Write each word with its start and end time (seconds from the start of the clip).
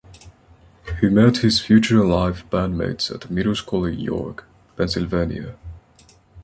He 0.99 1.09
met 1.09 1.37
his 1.45 1.61
future 1.61 2.03
Live 2.03 2.49
bandmates 2.49 3.13
at 3.13 3.29
middle 3.29 3.53
school 3.53 3.85
in 3.85 3.99
York, 3.99 4.45
Pennsylvania. 4.75 5.55